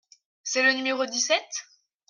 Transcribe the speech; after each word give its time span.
C’est 0.41 0.63
le 0.63 0.73
numéro 0.73 1.05
dix-sept? 1.05 1.45